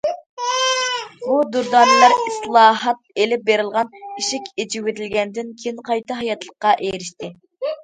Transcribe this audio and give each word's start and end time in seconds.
بۇ 1.25 1.35
دۇردانىلەر 1.55 2.15
ئىسلاھات 2.23 3.05
ئېلىپ 3.21 3.45
بېرىلغان، 3.51 3.93
ئىشىك 4.07 4.49
ئېچىۋېتىلگەندىن 4.65 5.55
كېيىن 5.63 5.87
قايتا 5.93 6.21
ھاياتلىققا 6.25 6.77
ئېرىشتى. 6.91 7.35